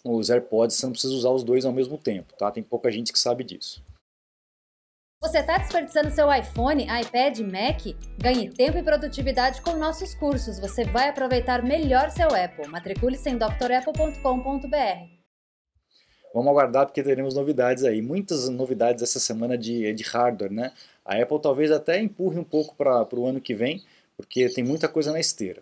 os 0.03 0.29
AirPods, 0.29 0.75
você 0.75 0.85
não 0.85 0.91
precisa 0.91 1.13
usar 1.13 1.29
os 1.29 1.43
dois 1.43 1.65
ao 1.65 1.71
mesmo 1.71 1.97
tempo, 1.97 2.33
tá? 2.33 2.51
Tem 2.51 2.61
pouca 2.61 2.91
gente 2.91 3.13
que 3.13 3.19
sabe 3.19 3.43
disso. 3.43 3.81
Você 5.21 5.37
está 5.39 5.57
desperdiçando 5.57 6.11
seu 6.11 6.33
iPhone, 6.33 6.83
iPad, 6.83 7.39
Mac? 7.39 7.95
Ganhe 8.17 8.49
tempo 8.49 8.77
e 8.77 8.83
produtividade 8.83 9.61
com 9.61 9.77
nossos 9.77 10.13
cursos. 10.13 10.59
Você 10.59 10.83
vai 10.83 11.07
aproveitar 11.07 11.63
melhor 11.63 12.09
seu 12.09 12.27
Apple. 12.27 12.67
Matricule-se 12.67 13.29
em 13.29 13.37
drapple.com.br. 13.37 15.22
Vamos 16.33 16.49
aguardar 16.49 16.85
porque 16.85 17.03
teremos 17.03 17.35
novidades 17.35 17.83
aí. 17.83 18.01
Muitas 18.01 18.49
novidades 18.49 19.03
essa 19.03 19.19
semana 19.19 19.57
de, 19.57 19.93
de 19.93 20.03
hardware, 20.03 20.51
né? 20.51 20.73
A 21.05 21.21
Apple 21.21 21.39
talvez 21.41 21.71
até 21.71 21.99
empurre 21.99 22.39
um 22.39 22.43
pouco 22.43 22.75
para 22.75 23.07
o 23.13 23.25
ano 23.25 23.39
que 23.39 23.53
vem, 23.53 23.83
porque 24.17 24.49
tem 24.49 24.63
muita 24.63 24.87
coisa 24.87 25.11
na 25.11 25.19
esteira. 25.19 25.61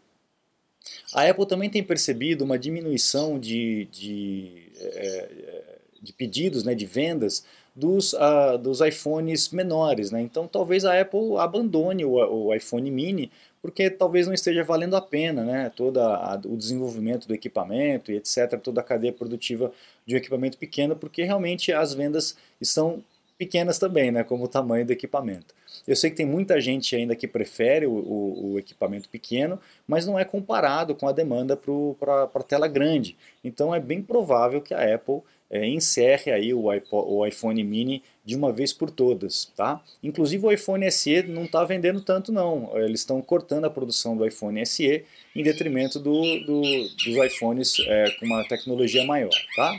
A 1.13 1.29
Apple 1.29 1.45
também 1.45 1.69
tem 1.69 1.83
percebido 1.83 2.43
uma 2.43 2.57
diminuição 2.57 3.37
de, 3.37 3.85
de, 3.91 4.71
é, 4.79 5.60
de 6.01 6.13
pedidos, 6.13 6.63
né, 6.63 6.73
de 6.73 6.85
vendas 6.85 7.45
dos, 7.75 8.13
uh, 8.13 8.57
dos 8.61 8.81
iPhones 8.81 9.49
menores. 9.49 10.11
Né? 10.11 10.21
Então 10.21 10.47
talvez 10.47 10.83
a 10.83 10.99
Apple 10.99 11.37
abandone 11.37 12.03
o, 12.03 12.13
o 12.13 12.53
iPhone 12.53 12.89
mini 12.89 13.31
porque 13.61 13.89
talvez 13.89 14.25
não 14.25 14.33
esteja 14.33 14.63
valendo 14.63 14.95
a 14.95 15.01
pena, 15.01 15.43
né? 15.43 15.71
Todo 15.75 15.99
o 16.45 16.57
desenvolvimento 16.57 17.27
do 17.27 17.33
equipamento 17.33 18.11
e 18.11 18.15
etc, 18.15 18.59
toda 18.59 18.81
a 18.81 18.83
cadeia 18.83 19.13
produtiva 19.13 19.71
de 20.05 20.15
um 20.15 20.17
equipamento 20.17 20.57
pequeno, 20.57 20.95
porque 20.95 21.23
realmente 21.23 21.71
as 21.71 21.93
vendas 21.93 22.35
estão 22.59 23.03
pequenas 23.37 23.77
também, 23.77 24.11
né? 24.11 24.23
Como 24.23 24.45
o 24.45 24.47
tamanho 24.47 24.85
do 24.85 24.91
equipamento. 24.91 25.53
Eu 25.87 25.95
sei 25.95 26.09
que 26.09 26.15
tem 26.15 26.25
muita 26.25 26.59
gente 26.61 26.95
ainda 26.95 27.15
que 27.15 27.27
prefere 27.27 27.85
o, 27.85 27.91
o, 27.91 28.51
o 28.53 28.59
equipamento 28.59 29.09
pequeno, 29.09 29.59
mas 29.87 30.05
não 30.05 30.17
é 30.17 30.25
comparado 30.25 30.95
com 30.95 31.07
a 31.07 31.11
demanda 31.11 31.57
para 31.57 32.43
tela 32.47 32.67
grande. 32.67 33.17
Então 33.43 33.73
é 33.73 33.79
bem 33.79 34.01
provável 34.01 34.61
que 34.61 34.73
a 34.73 34.95
Apple 34.95 35.21
é, 35.51 35.67
encerre 35.67 36.31
aí 36.31 36.53
o, 36.53 36.69
iPod, 36.69 37.05
o 37.09 37.25
iPhone 37.25 37.61
mini 37.63 38.01
de 38.23 38.35
uma 38.35 38.53
vez 38.53 38.71
por 38.71 38.89
todas, 38.89 39.51
tá? 39.55 39.81
Inclusive 40.01 40.45
o 40.45 40.51
iPhone 40.51 40.89
SE 40.89 41.23
não 41.23 41.43
está 41.43 41.63
vendendo 41.65 42.01
tanto 42.01 42.31
não, 42.31 42.71
eles 42.77 43.01
estão 43.01 43.21
cortando 43.21 43.65
a 43.65 43.69
produção 43.69 44.15
do 44.15 44.25
iPhone 44.25 44.65
SE 44.65 45.03
em 45.35 45.43
detrimento 45.43 45.99
do, 45.99 46.21
do, 46.45 46.61
dos 46.61 47.25
iPhones 47.25 47.79
é, 47.85 48.11
com 48.11 48.25
uma 48.25 48.47
tecnologia 48.47 49.03
maior, 49.03 49.33
tá? 49.55 49.73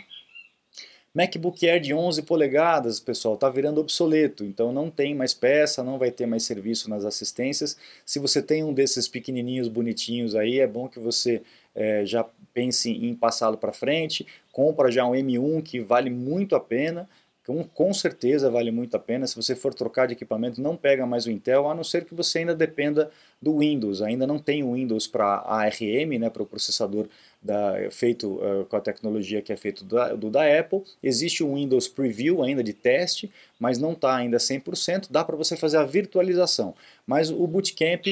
MacBook 1.14 1.68
Air 1.68 1.78
de 1.78 1.92
11 1.92 2.22
polegadas, 2.22 2.98
pessoal, 2.98 3.34
está 3.34 3.50
virando 3.50 3.80
obsoleto, 3.80 4.44
então 4.44 4.72
não 4.72 4.90
tem 4.90 5.14
mais 5.14 5.34
peça, 5.34 5.82
não 5.82 5.98
vai 5.98 6.10
ter 6.10 6.24
mais 6.24 6.42
serviço 6.44 6.88
nas 6.88 7.04
assistências. 7.04 7.76
Se 8.04 8.18
você 8.18 8.42
tem 8.42 8.64
um 8.64 8.72
desses 8.72 9.06
pequenininhos 9.06 9.68
bonitinhos 9.68 10.34
aí, 10.34 10.58
é 10.58 10.66
bom 10.66 10.88
que 10.88 10.98
você 10.98 11.42
é, 11.74 12.06
já 12.06 12.24
pense 12.54 12.90
em 12.90 13.14
passá-lo 13.14 13.58
para 13.58 13.72
frente, 13.72 14.26
compra 14.50 14.90
já 14.90 15.04
um 15.06 15.12
M1 15.12 15.62
que 15.62 15.80
vale 15.80 16.08
muito 16.08 16.56
a 16.56 16.60
pena, 16.60 17.08
com, 17.44 17.92
certeza 17.92 18.48
vale 18.48 18.70
muito 18.70 18.96
a 18.96 19.00
pena. 19.00 19.26
Se 19.26 19.34
você 19.34 19.56
for 19.56 19.74
trocar 19.74 20.06
de 20.06 20.12
equipamento, 20.12 20.60
não 20.60 20.76
pega 20.76 21.04
mais 21.04 21.26
o 21.26 21.30
Intel, 21.30 21.68
a 21.68 21.74
não 21.74 21.82
ser 21.82 22.04
que 22.04 22.14
você 22.14 22.38
ainda 22.38 22.54
dependa 22.54 23.10
do 23.40 23.58
Windows. 23.58 24.00
Ainda 24.00 24.26
não 24.28 24.38
tem 24.38 24.62
o 24.62 24.74
Windows 24.74 25.08
para 25.08 25.42
ARM, 25.44 26.18
né, 26.20 26.30
para 26.30 26.44
o 26.44 26.46
processador 26.46 27.08
da, 27.42 27.74
feito 27.90 28.34
uh, 28.34 28.64
com 28.66 28.76
a 28.76 28.80
tecnologia 28.80 29.42
que 29.42 29.52
é 29.52 29.56
feito 29.56 29.84
da, 29.84 30.14
do 30.14 30.30
da 30.30 30.42
Apple. 30.56 30.84
Existe 31.02 31.42
um 31.42 31.56
Windows 31.56 31.88
Preview 31.88 32.44
ainda 32.44 32.62
de 32.62 32.72
teste, 32.72 33.28
mas 33.58 33.76
não 33.76 33.92
está 33.92 34.14
ainda 34.14 34.36
100%. 34.36 35.08
Dá 35.10 35.24
para 35.24 35.36
você 35.36 35.56
fazer 35.56 35.78
a 35.78 35.84
virtualização. 35.84 36.76
Mas 37.04 37.28
o 37.28 37.44
Bootcamp, 37.48 38.06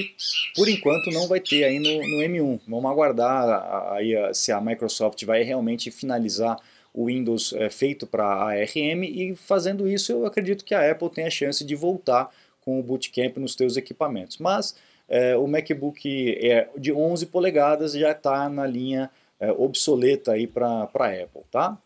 por 0.57 0.69
enquanto, 0.69 1.13
não 1.13 1.29
vai 1.29 1.39
ter 1.39 1.63
aí 1.63 1.79
no, 1.79 1.89
no 1.89 2.25
M1. 2.25 2.61
Vamos 2.67 2.91
aguardar 2.91 3.93
aí 3.93 4.13
se 4.35 4.51
a 4.51 4.61
Microsoft 4.61 5.25
vai 5.25 5.45
realmente 5.45 5.93
finalizar 5.93 6.59
o 6.93 7.07
Windows 7.07 7.53
é, 7.53 7.71
feito 7.71 8.07
para 8.07 8.25
ARM 8.25 9.05
e 9.05 9.35
fazendo 9.37 9.89
isso 9.89 10.13
eu 10.13 10.27
acredito 10.27 10.65
que 10.65 10.75
a 10.75 10.91
Apple 10.91 11.11
tem 11.11 11.25
a 11.27 11.31
chance 11.31 11.65
de 11.65 11.75
voltar 11.75 12.31
com 12.61 12.79
o 12.79 12.83
Bootcamp 12.83 13.37
nos 13.39 13.55
seus 13.55 13.77
equipamentos. 13.77 14.39
Mas 14.39 14.77
é, 15.09 15.37
o 15.37 15.47
MacBook 15.47 16.39
é 16.41 16.69
de 16.77 16.93
11 16.93 17.27
polegadas 17.27 17.93
já 17.93 18.13
está 18.13 18.49
na 18.49 18.67
linha 18.67 19.11
é, 19.39 19.51
obsoleta 19.53 20.33
aí 20.33 20.47
para 20.47 20.83
a 20.83 20.85
Apple, 20.85 21.43
tá? 21.51 21.79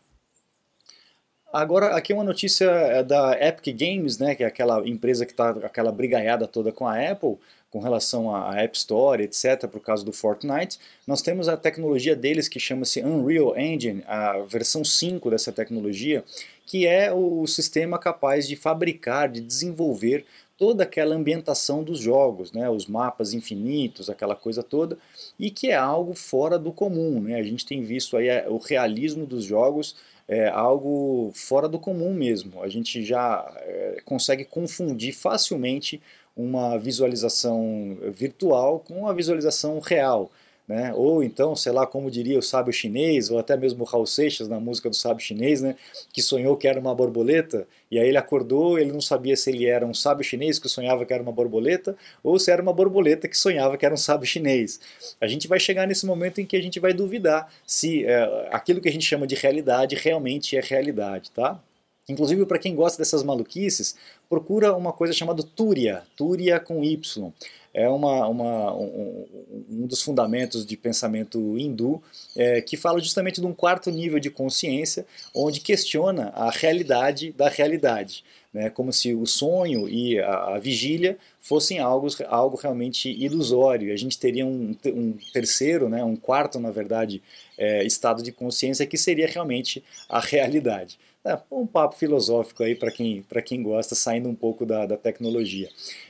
Agora, 1.51 1.95
aqui 1.95 2.11
uma 2.11 2.23
notícia 2.23 2.65
é 2.65 3.01
da 3.01 3.31
Epic 3.39 3.73
Games, 3.79 4.19
né, 4.19 4.35
que 4.35 4.43
é 4.43 4.45
aquela 4.45 4.85
empresa 4.85 5.25
que 5.25 5.31
está 5.31 5.51
aquela 5.51 5.89
brigaiada 5.89 6.45
toda 6.47 6.69
com 6.69 6.85
a 6.85 6.99
Apple, 6.99 7.37
com 7.75 7.79
relação 7.79 8.33
à 8.33 8.55
App 8.61 8.77
Store, 8.77 9.21
etc., 9.21 9.67
por 9.67 9.81
causa 9.81 10.05
do 10.05 10.13
Fortnite. 10.13 10.79
Nós 11.05 11.21
temos 11.21 11.49
a 11.49 11.57
tecnologia 11.57 12.15
deles 12.15 12.47
que 12.47 12.57
chama-se 12.57 13.01
Unreal 13.01 13.53
Engine, 13.59 14.01
a 14.07 14.37
versão 14.47 14.81
5 14.81 15.29
dessa 15.29 15.51
tecnologia, 15.51 16.23
que 16.65 16.87
é 16.87 17.11
o 17.11 17.45
sistema 17.45 17.99
capaz 17.99 18.47
de 18.47 18.55
fabricar, 18.55 19.27
de 19.27 19.41
desenvolver 19.41 20.25
toda 20.57 20.83
aquela 20.83 21.13
ambientação 21.13 21.83
dos 21.83 21.99
jogos, 21.99 22.53
né, 22.53 22.69
os 22.69 22.85
mapas 22.87 23.33
infinitos, 23.33 24.09
aquela 24.09 24.37
coisa 24.37 24.63
toda, 24.63 24.97
e 25.37 25.51
que 25.51 25.67
é 25.67 25.75
algo 25.75 26.13
fora 26.13 26.57
do 26.57 26.71
comum. 26.71 27.19
Né? 27.19 27.35
A 27.35 27.43
gente 27.43 27.65
tem 27.65 27.83
visto 27.83 28.15
aí 28.15 28.29
é, 28.29 28.45
o 28.47 28.55
realismo 28.55 29.25
dos 29.25 29.43
jogos 29.43 29.97
é 30.29 30.47
algo 30.47 31.29
fora 31.33 31.67
do 31.67 31.77
comum 31.77 32.13
mesmo. 32.13 32.63
A 32.63 32.69
gente 32.69 33.03
já 33.03 33.53
é, 33.57 34.01
consegue 34.05 34.45
confundir 34.45 35.13
facilmente 35.13 36.01
uma 36.35 36.77
visualização 36.77 37.97
virtual 38.13 38.79
com 38.79 38.99
uma 38.99 39.13
visualização 39.13 39.79
real. 39.79 40.29
Né? 40.67 40.91
Ou 40.95 41.23
então, 41.23 41.55
sei 41.55 41.71
lá, 41.71 41.85
como 41.85 42.09
diria 42.09 42.39
o 42.39 42.41
sábio 42.41 42.73
chinês, 42.73 43.29
ou 43.29 43.37
até 43.37 43.55
mesmo 43.55 43.83
Raul 43.83 44.07
Seixas 44.07 44.47
na 44.47 44.59
música 44.59 44.89
do 44.89 44.95
sábio 44.95 45.23
chinês, 45.23 45.61
né? 45.61 45.75
que 46.11 46.23
sonhou 46.23 46.57
que 46.57 46.67
era 46.67 46.79
uma 46.79 46.93
borboleta, 46.95 47.67
e 47.91 47.99
aí 47.99 48.07
ele 48.07 48.17
acordou, 48.17 48.79
ele 48.79 48.91
não 48.91 48.99
sabia 48.99 49.35
se 49.35 49.51
ele 49.51 49.67
era 49.67 49.85
um 49.85 49.93
sábio 49.93 50.23
chinês 50.23 50.57
que 50.57 50.67
sonhava 50.67 51.05
que 51.05 51.13
era 51.13 51.21
uma 51.21 51.31
borboleta, 51.31 51.95
ou 52.23 52.39
se 52.39 52.49
era 52.49 52.63
uma 52.63 52.73
borboleta 52.73 53.27
que 53.27 53.37
sonhava 53.37 53.77
que 53.77 53.85
era 53.85 53.93
um 53.93 53.97
sábio 53.97 54.25
chinês. 54.25 54.79
A 55.21 55.27
gente 55.27 55.47
vai 55.47 55.59
chegar 55.59 55.87
nesse 55.87 56.05
momento 56.05 56.41
em 56.41 56.45
que 56.45 56.57
a 56.57 56.61
gente 56.61 56.79
vai 56.79 56.93
duvidar 56.93 57.51
se 57.65 58.03
é, 58.03 58.47
aquilo 58.51 58.81
que 58.81 58.89
a 58.89 58.91
gente 58.91 59.05
chama 59.05 59.27
de 59.27 59.35
realidade 59.35 59.95
realmente 59.95 60.57
é 60.57 60.61
realidade, 60.61 61.29
tá? 61.29 61.59
Inclusive, 62.07 62.45
para 62.45 62.59
quem 62.59 62.75
gosta 62.75 62.99
dessas 62.99 63.23
maluquices, 63.23 63.95
procura 64.29 64.75
uma 64.75 64.93
coisa 64.93 65.11
chamada 65.11 65.41
Túria, 65.41 66.03
Túria 66.15 66.59
com 66.59 66.83
Y. 66.83 67.31
É 67.73 67.89
uma, 67.89 68.27
uma 68.27 68.73
um, 68.73 69.25
um, 69.69 69.87
dos 69.87 70.01
fundamentos 70.01 70.65
de 70.65 70.77
pensamento 70.77 71.57
hindu 71.57 72.01
é, 72.35 72.61
que 72.61 72.77
fala 72.77 73.01
justamente 73.01 73.41
de 73.41 73.47
um 73.47 73.53
quarto 73.53 73.91
nível 73.91 74.19
de 74.19 74.29
consciência, 74.29 75.05
onde 75.33 75.59
questiona 75.59 76.29
a 76.29 76.49
realidade 76.51 77.33
da 77.33 77.49
realidade. 77.49 78.23
Né, 78.53 78.69
como 78.69 78.93
se 78.93 79.13
o 79.13 79.25
sonho 79.25 79.89
e 79.89 80.17
a, 80.17 80.55
a, 80.55 80.59
vigília 80.59 81.17
fossem 81.41 81.77
algo, 81.79 82.07
algo 82.29 82.55
realmente 82.55 83.09
ilusório. 83.09 83.91
A 83.91 83.97
gente 83.97 84.17
teria 84.17 84.45
um, 84.45 84.73
um 84.85 85.17
terceiro, 85.33 85.89
né, 85.89 86.01
um 86.01 86.15
quarto, 86.15 86.57
na 86.57 86.71
verdade, 86.71 87.21
é, 87.57 87.83
estado 87.83 88.23
de 88.23 88.31
consciência 88.31 88.85
que 88.85 88.97
seria 88.97 89.27
realmente 89.27 89.83
a 90.07 90.21
realidade. 90.21 90.97
É, 91.25 91.39
um 91.51 91.65
papo 91.65 91.95
filosófico 91.95 92.61
aí 92.61 92.75
para 92.75 92.91
quem, 92.91 93.25
quem 93.43 93.63
gosta, 93.63 93.95
saindo 93.95 94.29
um 94.29 94.35
pouco 94.35 94.63
da, 94.63 94.85
da 94.85 94.95
tecnologia. 94.95 95.69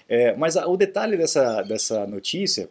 É, 0.10 0.36
mas 0.36 0.58
a, 0.58 0.68
o 0.68 0.76
detalhe 0.76 1.16
dessa, 1.16 1.62
dessa 1.62 2.06
notícia 2.06 2.70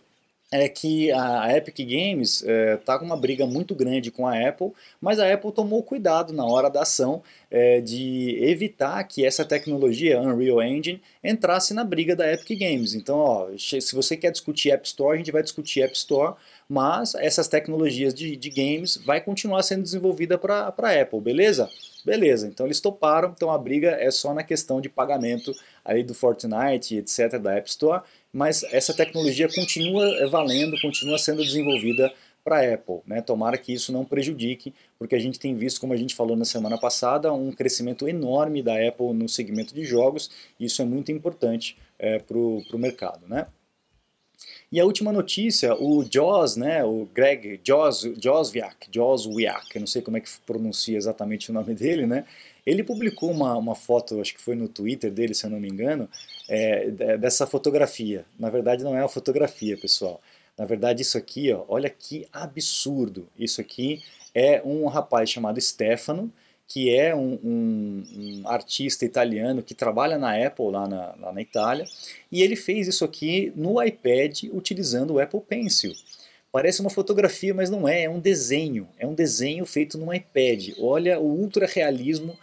é 0.53 0.69
que 0.69 1.11
a 1.11 1.57
Epic 1.57 1.79
Games 1.79 2.43
está 2.43 2.53
é, 2.53 2.77
tá 2.77 2.99
com 2.99 3.05
uma 3.05 3.17
briga 3.17 3.47
muito 3.47 3.75
grande 3.75 4.11
com 4.11 4.27
a 4.27 4.39
Apple, 4.49 4.73
mas 5.01 5.19
a 5.19 5.33
Apple 5.33 5.51
tomou 5.53 5.83
cuidado 5.83 6.33
na 6.33 6.45
hora 6.45 6.69
da 6.69 6.83
ação 6.83 7.23
é, 7.51 7.81
de 7.81 8.39
evitar 8.45 9.03
que 9.05 9.25
essa 9.25 9.45
tecnologia 9.45 10.21
Unreal 10.21 10.63
Engine 10.63 11.03
entrasse 11.25 11.73
na 11.73 11.83
briga 11.83 12.15
da 12.15 12.31
Epic 12.31 12.59
Games. 12.59 12.95
Então, 12.95 13.17
ó, 13.17 13.49
se 13.59 13.95
você 13.95 14.17
quer 14.17 14.31
discutir 14.31 14.71
App 14.71 14.87
Store, 14.87 15.15
a 15.15 15.17
gente 15.17 15.33
vai 15.33 15.43
discutir 15.43 15.83
App 15.83 15.97
Store, 15.97 16.35
mas 16.69 17.15
essas 17.15 17.49
tecnologias 17.49 18.15
de, 18.15 18.37
de 18.37 18.51
games 18.51 18.99
vai 18.99 19.21
continuar 19.21 19.63
sendo 19.63 19.83
desenvolvida 19.83 20.37
para 20.39 20.73
a 20.77 21.01
Apple, 21.01 21.21
beleza? 21.21 21.71
Beleza, 22.05 22.47
então 22.47 22.67
eles 22.67 22.81
toparam, 22.81 23.33
então 23.35 23.51
a 23.51 23.57
briga 23.57 23.93
é 23.93 24.11
só 24.11 24.35
na 24.35 24.43
questão 24.43 24.81
de 24.81 24.91
pagamento 24.91 25.53
aí 25.83 26.03
do 26.03 26.15
Fortnite, 26.15 26.99
etc, 26.99 27.39
da 27.41 27.55
App 27.55 27.69
Store, 27.69 28.03
mas 28.31 28.63
essa 28.65 28.93
tecnologia 28.93 29.49
continua 29.49 30.29
valendo, 30.29 30.79
continua 30.83 31.17
sendo 31.17 31.43
desenvolvida 31.43 32.13
para 32.45 32.59
a 32.59 32.75
Apple. 32.75 33.01
Né? 33.07 33.23
Tomara 33.23 33.57
que 33.57 33.73
isso 33.73 33.91
não 33.91 34.05
prejudique, 34.05 34.75
porque 34.99 35.15
a 35.15 35.19
gente 35.19 35.39
tem 35.39 35.57
visto, 35.57 35.81
como 35.81 35.95
a 35.95 35.97
gente 35.97 36.15
falou 36.15 36.37
na 36.37 36.45
semana 36.45 36.79
passada, 36.79 37.33
um 37.33 37.51
crescimento 37.51 38.07
enorme 38.07 38.63
da 38.63 38.75
Apple 38.87 39.15
no 39.15 39.27
segmento 39.27 39.75
de 39.75 39.83
jogos, 39.85 40.31
e 40.61 40.67
isso 40.67 40.83
é 40.83 40.85
muito 40.85 41.11
importante 41.11 41.79
é, 41.99 42.19
para 42.19 42.37
o 42.37 42.79
mercado. 42.79 43.27
Né? 43.27 43.47
E 44.75 44.81
a 44.81 44.85
última 44.85 45.13
notícia, 45.13 45.73
o 45.81 46.05
Joz, 46.05 46.57
né, 46.57 46.83
o 46.83 47.09
Greg 47.15 47.61
Josviak, 47.63 48.89
Joswiak, 48.93 49.73
eu 49.73 49.79
não 49.79 49.87
sei 49.87 50.03
como 50.03 50.17
é 50.17 50.21
que 50.21 50.29
pronuncia 50.45 50.97
exatamente 50.97 51.49
o 51.49 51.55
nome 51.55 51.75
dele, 51.79 52.09
né, 52.09 52.25
ele 52.67 52.83
publicou 52.83 53.31
uma, 53.31 53.57
uma 53.57 53.77
foto, 53.77 54.21
acho 54.21 54.35
que 54.35 54.41
foi 54.41 54.57
no 54.57 54.67
Twitter 54.67 55.13
dele, 55.13 55.33
se 55.33 55.47
eu 55.47 55.51
não 55.51 55.61
me 55.61 55.69
engano, 55.69 56.09
é, 56.49 56.91
dessa 56.91 57.47
fotografia. 57.47 58.25
Na 58.37 58.51
verdade 58.51 58.83
não 58.83 58.97
é 58.97 59.01
uma 59.01 59.09
fotografia, 59.09 59.77
pessoal. 59.77 60.21
Na 60.59 60.65
verdade, 60.65 61.03
isso 61.03 61.17
aqui, 61.17 61.53
ó, 61.53 61.65
olha 61.69 61.89
que 61.89 62.27
absurdo. 62.33 63.29
Isso 63.39 63.61
aqui 63.61 64.03
é 64.35 64.61
um 64.65 64.87
rapaz 64.89 65.31
chamado 65.31 65.61
Stefano, 65.61 66.33
que 66.67 66.95
é 66.95 67.15
um, 67.15 67.39
um, 67.45 68.05
um, 68.17 68.43
artista 68.49 69.05
italiano 69.05 69.63
que 69.63 69.75
trabalha 69.75 70.19
na 70.19 70.35
Apple, 70.35 70.71
lá 70.71 70.89
na, 70.89 71.15
lá 71.21 71.33
na 71.33 71.41
Itália, 71.41 71.85
e 72.33 72.43
ele 72.43 72.57
fez 72.57 72.89
isso 72.89 73.05
aqui 73.05 73.53
no 73.55 73.83
iPad 73.83 74.45
utilizando 74.53 75.15
o 75.15 75.21
Apple 75.21 75.41
Pencil. 75.41 75.93
Parece 76.51 76.81
uma 76.81 76.91
fotografia, 76.91 77.53
mas 77.53 77.69
não 77.69 77.89
é, 77.89 78.05
é 78.05 78.11
um 78.11 78.21
desenho. 78.21 78.89
É 78.99 79.07
um 79.07 79.15
desenho 79.15 79.67
feito 79.67 79.99
no 79.99 80.15
iPad. 80.15 80.71
Olha 80.79 81.19
o 81.19 81.25
ultra 81.25 81.67
realismo 81.67 82.39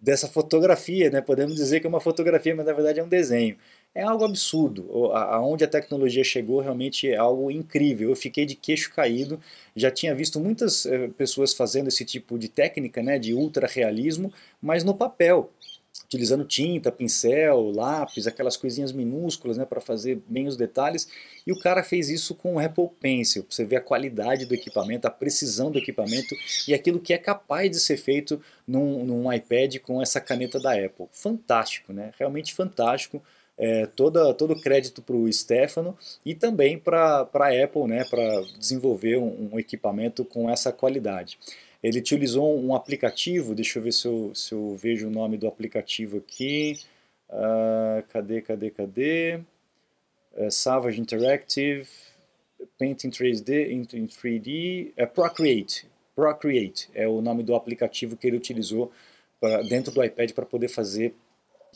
dessa 0.00 0.26
fotografia, 0.26 1.10
né? 1.10 1.20
Podemos 1.20 1.54
dizer 1.54 1.80
que 1.80 1.86
é 1.86 1.88
uma 1.88 2.00
fotografia, 2.00 2.54
mas 2.54 2.66
na 2.66 2.72
verdade 2.72 2.98
é 2.98 3.04
um 3.04 3.08
desenho. 3.08 3.56
É 3.94 4.02
algo 4.02 4.24
absurdo. 4.24 5.12
Aonde 5.12 5.64
a 5.64 5.68
tecnologia 5.68 6.22
chegou 6.22 6.60
realmente 6.60 7.10
é 7.10 7.16
algo 7.16 7.50
incrível. 7.50 8.10
Eu 8.10 8.16
fiquei 8.16 8.46
de 8.46 8.54
queixo 8.54 8.92
caído. 8.94 9.40
Já 9.74 9.90
tinha 9.90 10.14
visto 10.14 10.38
muitas 10.38 10.86
eh, 10.86 11.08
pessoas 11.08 11.52
fazendo 11.52 11.88
esse 11.88 12.04
tipo 12.04 12.38
de 12.38 12.48
técnica, 12.48 13.02
né, 13.02 13.18
de 13.18 13.34
ultra 13.34 13.66
realismo, 13.66 14.32
mas 14.62 14.84
no 14.84 14.94
papel 14.94 15.50
utilizando 16.04 16.44
tinta, 16.44 16.90
pincel, 16.90 17.70
lápis, 17.70 18.26
aquelas 18.26 18.56
coisinhas 18.56 18.92
minúsculas 18.92 19.56
né, 19.56 19.64
para 19.64 19.80
fazer 19.80 20.20
bem 20.28 20.46
os 20.46 20.56
detalhes. 20.56 21.08
E 21.46 21.52
o 21.52 21.58
cara 21.58 21.82
fez 21.82 22.08
isso 22.08 22.34
com 22.34 22.54
o 22.54 22.58
Apple 22.58 22.88
Pencil, 23.00 23.44
você 23.48 23.64
ver 23.64 23.76
a 23.76 23.80
qualidade 23.80 24.46
do 24.46 24.54
equipamento, 24.54 25.06
a 25.06 25.10
precisão 25.10 25.70
do 25.70 25.78
equipamento 25.78 26.34
e 26.66 26.74
aquilo 26.74 27.00
que 27.00 27.12
é 27.12 27.18
capaz 27.18 27.70
de 27.70 27.80
ser 27.80 27.96
feito 27.96 28.40
num, 28.66 29.04
num 29.04 29.32
iPad 29.32 29.78
com 29.78 30.00
essa 30.00 30.20
caneta 30.20 30.58
da 30.60 30.72
Apple. 30.72 31.06
Fantástico, 31.12 31.92
né? 31.92 32.12
realmente 32.18 32.54
fantástico. 32.54 33.22
É, 33.62 33.84
toda, 33.84 34.32
todo 34.32 34.58
crédito 34.58 35.02
para 35.02 35.14
o 35.14 35.30
Stefano 35.30 35.94
e 36.24 36.34
também 36.34 36.78
para 36.78 37.28
a 37.30 37.64
Apple, 37.64 37.86
né, 37.86 38.04
para 38.08 38.40
desenvolver 38.58 39.18
um, 39.18 39.50
um 39.52 39.58
equipamento 39.58 40.24
com 40.24 40.48
essa 40.48 40.72
qualidade. 40.72 41.38
Ele 41.82 41.98
utilizou 41.98 42.58
um 42.58 42.74
aplicativo, 42.74 43.54
deixa 43.54 43.78
eu 43.78 43.82
ver 43.82 43.92
se 43.92 44.06
eu, 44.06 44.34
se 44.34 44.54
eu 44.54 44.74
vejo 44.76 45.08
o 45.08 45.10
nome 45.10 45.36
do 45.36 45.46
aplicativo 45.46 46.16
aqui. 46.16 46.78
Uh, 47.28 48.02
cadê, 48.08 48.40
cadê, 48.40 48.70
cadê? 48.70 49.40
Uh, 50.34 50.50
Savage 50.50 50.98
Interactive, 50.98 51.86
Paint 52.78 53.04
in 53.04 53.10
3D, 53.10 53.70
in, 53.70 53.86
in 53.96 54.06
3D, 54.06 54.92
é 54.96 55.04
Procreate. 55.04 55.86
Procreate 56.14 56.88
é 56.94 57.08
o 57.08 57.20
nome 57.20 57.42
do 57.42 57.54
aplicativo 57.54 58.16
que 58.16 58.26
ele 58.26 58.36
utilizou 58.36 58.90
pra, 59.40 59.62
dentro 59.62 59.92
do 59.92 60.02
iPad 60.02 60.32
para 60.32 60.44
poder 60.44 60.68
fazer 60.68 61.14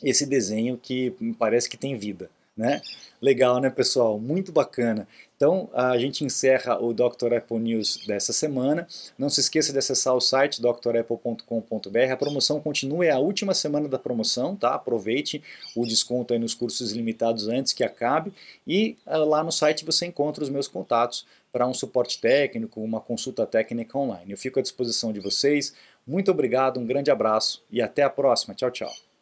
esse 0.03 0.25
desenho 0.25 0.77
que 0.77 1.13
parece 1.37 1.69
que 1.69 1.77
tem 1.77 1.97
vida. 1.97 2.29
Né? 2.55 2.81
Legal, 3.21 3.59
né, 3.59 3.69
pessoal? 3.69 4.17
Muito 4.17 4.49
bacana. 4.49 5.05
Então, 5.35 5.69
a 5.73 5.97
gente 5.97 6.23
encerra 6.23 6.81
o 6.81 6.93
Dr. 6.93 7.33
Apple 7.35 7.59
News 7.59 8.05
dessa 8.07 8.31
semana. 8.31 8.87
Não 9.17 9.29
se 9.29 9.41
esqueça 9.41 9.73
de 9.73 9.79
acessar 9.79 10.15
o 10.15 10.21
site 10.21 10.61
drapple.com.br. 10.61 12.11
A 12.11 12.15
promoção 12.15 12.61
continua, 12.61 13.05
é 13.05 13.11
a 13.11 13.19
última 13.19 13.53
semana 13.53 13.89
da 13.89 13.99
promoção, 13.99 14.55
tá? 14.55 14.73
Aproveite 14.73 15.43
o 15.75 15.85
desconto 15.85 16.33
aí 16.33 16.39
nos 16.39 16.53
cursos 16.53 16.93
limitados 16.93 17.49
antes 17.49 17.73
que 17.73 17.83
acabe. 17.83 18.31
E 18.65 18.95
ah, 19.05 19.17
lá 19.17 19.43
no 19.43 19.51
site 19.51 19.83
você 19.83 20.05
encontra 20.05 20.41
os 20.41 20.49
meus 20.49 20.69
contatos 20.69 21.25
para 21.51 21.67
um 21.67 21.73
suporte 21.73 22.21
técnico, 22.21 22.81
uma 22.81 23.01
consulta 23.01 23.45
técnica 23.45 23.97
online. 23.97 24.31
Eu 24.31 24.37
fico 24.37 24.59
à 24.59 24.61
disposição 24.61 25.11
de 25.11 25.19
vocês. 25.19 25.73
Muito 26.07 26.31
obrigado, 26.31 26.79
um 26.79 26.85
grande 26.85 27.11
abraço 27.11 27.63
e 27.69 27.81
até 27.81 28.03
a 28.03 28.09
próxima. 28.09 28.53
Tchau, 28.53 28.71
tchau. 28.71 29.14